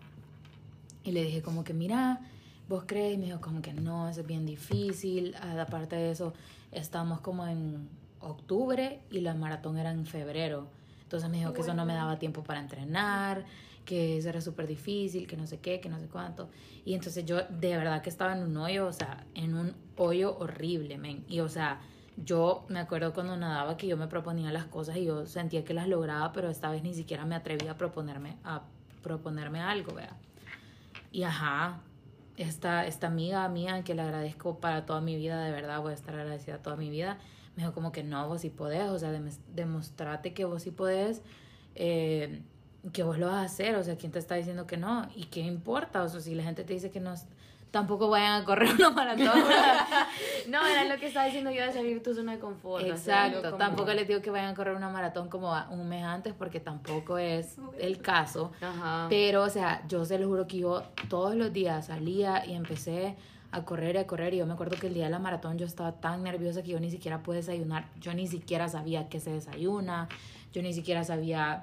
[1.05, 2.21] Y le dije como que, mira,
[2.73, 3.15] ¿vos crees?
[3.15, 5.37] Y me dijo como que no, eso es bien difícil.
[5.37, 6.33] Aparte de eso,
[6.73, 7.87] estamos como en
[8.21, 10.69] octubre y la maratón era en febrero.
[11.03, 13.45] Entonces me dijo que eso no me daba tiempo para entrenar,
[13.85, 16.49] que eso era súper difícil, que no sé qué, que no sé cuánto.
[16.87, 20.39] Y entonces yo de verdad que estaba en un hoyo, o sea, en un hoyo
[20.39, 21.27] horrible, men.
[21.29, 21.83] Y o sea,
[22.17, 25.75] yo me acuerdo cuando nadaba que yo me proponía las cosas y yo sentía que
[25.75, 28.63] las lograba, pero esta vez ni siquiera me atreví a proponerme, a
[29.03, 30.17] proponerme algo, vea.
[31.11, 31.83] Y ajá,
[32.37, 35.95] esta, esta amiga mía que le agradezco para toda mi vida, de verdad voy a
[35.95, 37.19] estar agradecida toda mi vida,
[37.57, 40.71] me dijo como que no, vos sí podés, o sea, dem- demostrate que vos sí
[40.71, 41.23] podés,
[41.75, 42.41] eh,
[42.93, 45.09] que vos lo vas a hacer, o sea, ¿quién te está diciendo que no?
[45.15, 46.03] ¿Y qué importa?
[46.03, 47.15] O sea, si la gente te dice que no,
[47.73, 49.27] tampoco vayan a correr una maratón.
[50.49, 52.85] No, era lo que estaba diciendo yo de salir tu zona de confort.
[52.85, 56.35] Exacto, como- tampoco les digo que vayan a correr una maratón como un mes antes
[56.35, 58.53] porque tampoco es el caso.
[58.61, 59.07] Ajá.
[59.09, 63.17] Pero, o sea, yo se lo juro que yo todos los días salía y empecé
[63.53, 64.35] a correr y a correr.
[64.35, 66.69] Y yo me acuerdo que el día de la maratón yo estaba tan nerviosa que
[66.71, 67.87] yo ni siquiera pude desayunar.
[68.01, 70.09] Yo ni siquiera sabía qué se desayuna.
[70.53, 71.63] Yo ni siquiera sabía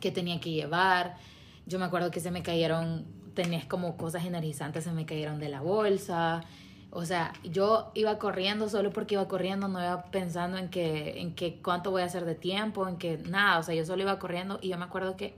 [0.00, 1.16] qué tenía que llevar.
[1.66, 5.48] Yo me acuerdo que se me cayeron, tenías como cosas energizantes, se me cayeron de
[5.48, 6.42] la bolsa.
[6.90, 11.34] O sea, yo iba corriendo solo porque iba corriendo, no iba pensando en que, en
[11.34, 14.18] que cuánto voy a hacer de tiempo, en que nada, o sea, yo solo iba
[14.18, 15.34] corriendo y yo me acuerdo que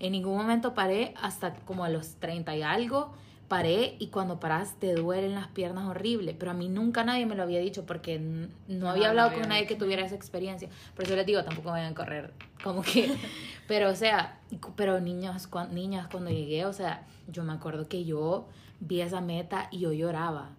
[0.00, 3.14] en ningún momento paré hasta como a los 30 y algo,
[3.48, 6.34] paré y cuando paras te duelen las piernas horrible.
[6.38, 9.30] Pero a mí nunca nadie me lo había dicho porque n- no había No, hablado
[9.30, 10.68] no con nadie que tuviera esa experiencia.
[10.94, 12.32] Por eso les digo, tampoco vayan a correr.
[12.62, 13.10] Como que,
[13.66, 14.38] pero o sea,
[14.76, 18.46] pero niños, cuan- niñas, cuando llegué, o sea, yo me acuerdo que yo
[18.80, 20.50] vi esa meta y yo lloraba.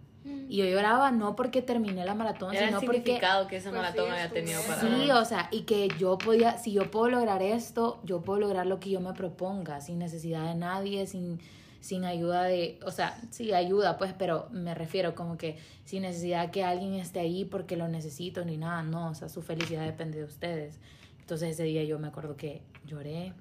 [0.48, 3.70] Y yo lloraba no porque terminé la maratón, Era el sino porque significado que ese
[3.70, 5.22] Pues maratón sí, había tenido para Sí, vos.
[5.22, 8.80] o sea, y que yo podía, si yo puedo lograr esto, yo puedo lograr lo
[8.80, 11.40] que yo me proponga, sin necesidad de nadie, sin,
[11.80, 16.52] sin ayuda de, o sea, sí, ayuda, pues, pero me refiero como que sin necesidad
[16.52, 20.18] que alguien esté ahí porque lo necesito ni nada, no, o sea, su felicidad depende
[20.18, 20.80] de ustedes.
[21.22, 23.34] Entonces ese día yo me acuerdo que lloré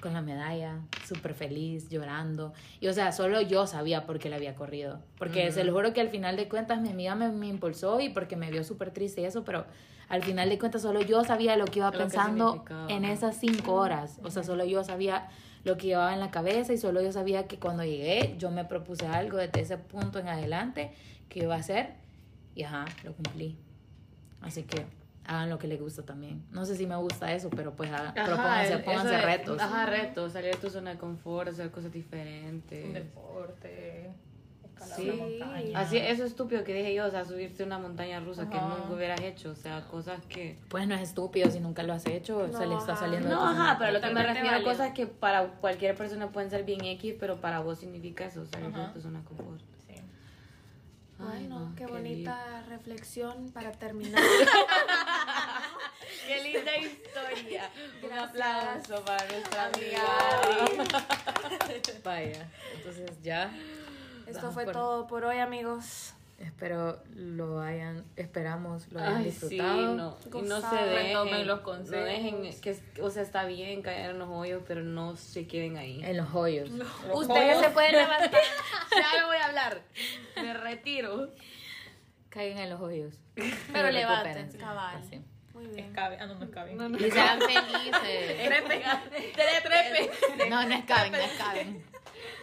[0.00, 2.54] con la medalla, súper feliz, llorando.
[2.80, 5.00] Y o sea, solo yo sabía por qué la había corrido.
[5.18, 8.08] Porque se lo juro que al final de cuentas mi amiga me, me impulsó y
[8.08, 9.66] porque me vio súper triste y eso, pero
[10.08, 12.90] al final de cuentas solo yo sabía lo que iba Lo que pensando significaba.
[12.90, 14.18] en esas cinco horas.
[14.24, 15.28] O sea, solo yo sabía
[15.64, 18.64] lo que llevaba en la cabeza y solo yo sabía que cuando llegué yo me
[18.64, 20.92] propuse algo desde ese punto en adelante
[21.28, 21.94] que iba a hacer
[22.54, 23.56] y ajá, lo cumplí.
[24.40, 24.84] Así que
[25.26, 26.42] hagan lo que les gusta también.
[26.50, 29.22] No sé si me gusta eso, pero pues hagan, Ajá, propónganse, el- pónganse eso de-
[29.36, 29.60] retos.
[29.60, 32.92] Ajá, retos, salir de tu zona de confort, hacer cosas Un diferentes.
[32.94, 34.10] deporte,
[34.84, 35.10] escalar Sí.
[35.10, 35.78] una montaña.
[35.78, 38.90] Así, eso estúpido que dije yo, o sea, subirte a una montaña rusa que nunca
[38.92, 40.58] hubieras hecho, o sea, cosas que...
[40.68, 43.46] Pues no es estúpido si nunca lo has hecho, se le está saliendo de No,
[43.48, 46.84] ajá, pero lo que me refiero a cosas que para cualquier persona pueden ser bien
[46.84, 48.92] X, pero para vos significa eso, salir de Ajá.
[48.92, 49.60] tu zona de confort.
[49.86, 49.94] Sí.
[51.18, 54.22] Ay, Bueno, no, qué, qué bonita reflexión para terminar.
[56.26, 57.70] Qué linda historia.
[58.02, 60.02] Un aplauso para nuestra amiga.
[62.04, 63.50] Vaya, entonces ya.
[64.30, 66.14] Esto Vamos fue por- todo por hoy, amigos.
[66.38, 69.94] Espero lo hayan, esperamos lo hayan Ay, sí, disfrutado.
[69.94, 72.04] no, y no se dejen, Retomen los no consejos.
[72.06, 76.00] dejen, que, o sea, está bien caer en los hoyos, pero no se queden ahí.
[76.02, 76.70] En los hoyos.
[77.12, 78.30] Ustedes se pueden levantar.
[78.32, 79.82] ya no voy a hablar,
[80.36, 81.28] me retiro.
[82.30, 83.14] Caigan en los hoyos.
[83.72, 84.58] Pero levántense, recupérense.
[84.58, 85.02] cabal.
[85.52, 85.92] Muy bien.
[85.92, 86.16] cabe.
[86.20, 86.72] Ah, no, no es cabe.
[86.72, 88.48] Y sean felices.
[88.48, 88.82] Trepe,
[89.62, 90.48] trepe.
[90.48, 91.84] No, no es caben, no es caben.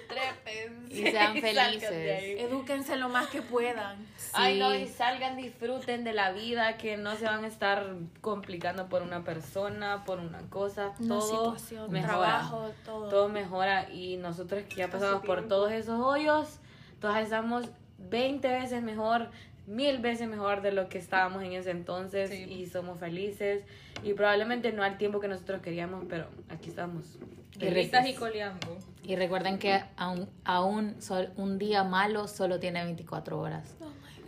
[0.08, 0.86] Trepen.
[0.90, 1.92] Y sean felices.
[1.92, 2.40] ahí.
[2.40, 3.98] Edúquense lo más que puedan.
[4.34, 4.78] Ay, no, Sí.
[4.78, 7.86] y salgan, disfruten de la vida, que no se van a estar
[8.22, 12.14] complicando por una persona, por una cosa, Una todo situación, mejora.
[12.18, 13.10] trabajo, todo.
[13.10, 16.60] Todo mejora y nosotros que ya pasamos por todos esos hoyos,
[17.02, 17.66] todas estamos
[17.98, 19.30] 20 veces mejor,
[19.68, 22.44] mil veces mejor de lo que estábamos en ese entonces Sí.
[22.52, 23.64] y somos felices
[24.04, 27.18] y probablemente no al tiempo que nosotros queríamos, pero aquí estamos.
[27.60, 28.78] Y coleando.
[29.04, 33.76] Y recuerden que aún, aún sol- un día malo solo tiene 24 horas.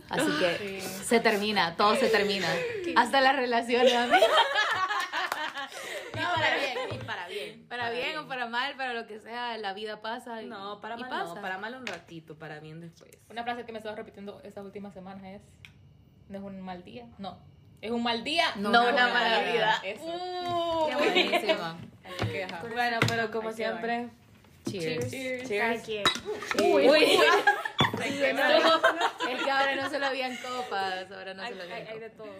[0.08, 2.48] Así que se termina, todo se termina.
[2.96, 4.18] Hasta las relaciones, amiga.
[6.12, 6.78] Y para bien,
[7.10, 7.66] para bien.
[7.68, 10.42] Para bien o para mal, para lo que sea, la vida pasa.
[10.42, 11.34] Y, No, para y mal pasa.
[11.34, 13.10] no, para mal un ratito, para bien después.
[13.28, 15.42] Una frase que me estaba repitiendo estas últimas semanas es:
[16.28, 17.06] No es un mal día.
[17.18, 17.38] No.
[17.80, 18.44] Es un mal día.
[18.56, 19.52] No, No una una mala vida.
[19.52, 19.80] vida.
[19.84, 20.04] Eso.
[20.04, 20.88] Uh,
[22.30, 22.62] que, ajá.
[22.72, 24.08] bueno, pero como Ahí siempre,
[24.68, 25.10] Cheers.
[25.10, 25.48] Cheers.
[25.48, 25.82] cheers.
[25.82, 26.04] quien.
[26.62, 26.86] Uy,
[28.00, 32.10] Es que ahora no solo habían copas, ahora no Hay, solo hay- habían hay de
[32.10, 32.34] todo.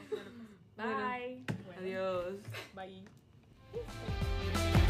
[0.76, 1.44] Bye.
[1.78, 2.34] Adiós.
[2.74, 3.04] Bye.
[3.74, 4.89] Isso.